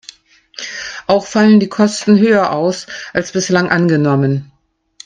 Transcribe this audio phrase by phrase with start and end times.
[1.05, 4.51] Auch fallen die Kosten höher aus, als bislang angenommen.